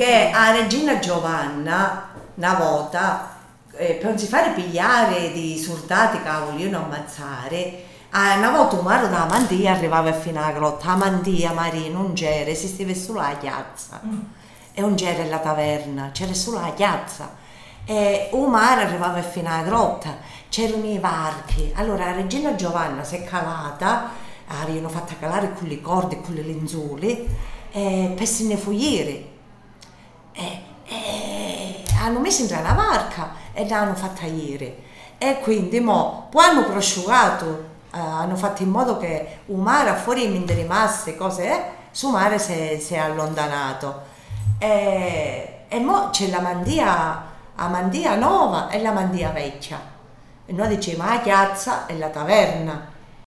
[0.00, 3.36] che a Regina Giovanna una volta
[3.72, 8.84] eh, per non si fare pigliare di soldati che vogliono ammazzare Ah, una volta un
[8.84, 14.00] mare da Mandia arrivava fino alla grotta, Mandia, Marino, non c'era, esisteva solo la piazza.
[14.06, 14.18] Mm.
[14.72, 17.34] E non c'era la taverna, c'era solo la piazza.
[17.84, 20.16] E un mare arrivava fino alla grotta,
[20.48, 21.72] c'erano i varchi.
[21.74, 24.10] Allora la regina Giovanna si è calata,
[24.46, 27.26] avevano fatto calare con le corde e con le lenzuole,
[27.72, 29.36] eh, per se ne fuggire.
[32.08, 34.84] Hanno messo in una barca e l'hanno fatta ieri.
[35.18, 40.28] E quindi mo, poi hanno prosciugato eh, hanno fatto in modo che un mare fuori
[40.28, 44.02] mentre rimaste cose, eh, su mare si si è allontanato.
[44.58, 47.22] E, e mo c'è la mandia,
[47.56, 49.80] la mandia nuova e la mandia vecchia.
[50.44, 52.96] E noi diciamo la piazza e la taverna.